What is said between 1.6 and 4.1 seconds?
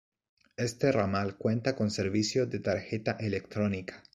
con servicio de tarjeta electrónica.